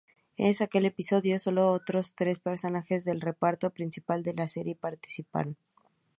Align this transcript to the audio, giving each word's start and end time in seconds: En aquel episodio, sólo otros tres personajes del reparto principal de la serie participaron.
En 0.35 0.51
aquel 0.61 0.87
episodio, 0.87 1.37
sólo 1.37 1.71
otros 1.71 2.15
tres 2.15 2.39
personajes 2.39 3.05
del 3.05 3.21
reparto 3.21 3.69
principal 3.69 4.23
de 4.23 4.33
la 4.33 4.47
serie 4.47 4.73
participaron. 4.73 5.55